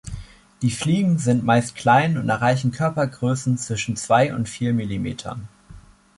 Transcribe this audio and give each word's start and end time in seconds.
Die 0.63 0.71
Fliegen 0.71 1.19
sind 1.19 1.43
meist 1.43 1.75
klein 1.75 2.17
und 2.17 2.27
erreichen 2.27 2.71
Körpergrößen 2.71 3.59
zwischen 3.59 3.95
zwei 3.95 4.33
und 4.33 4.49
vier 4.49 4.73
Millimetern. 4.73 5.47